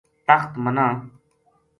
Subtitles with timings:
[0.27, 0.87] تخت منا